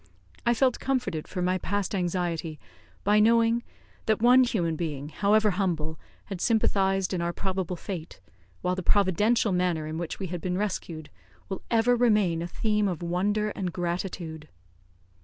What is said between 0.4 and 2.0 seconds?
I felt comforted for my past